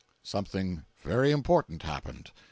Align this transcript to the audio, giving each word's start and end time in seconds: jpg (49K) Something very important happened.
jpg 0.01 0.03
(49K) 0.03 0.27
Something 0.27 0.85
very 1.03 1.29
important 1.29 1.83
happened. 1.83 2.31